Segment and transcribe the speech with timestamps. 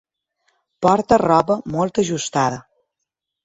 [0.85, 2.61] Porta roba molt ajustada.